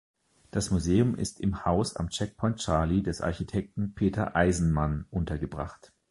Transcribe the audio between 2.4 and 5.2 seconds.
Charlie des Architekten Peter Eisenman